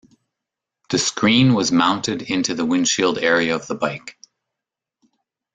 The 0.89 0.97
screen 0.97 1.53
was 1.53 1.71
mounted 1.71 2.23
into 2.23 2.55
the 2.55 2.65
windshield 2.65 3.19
area 3.19 3.53
of 3.53 3.67
the 3.67 3.75
bike. 3.75 4.17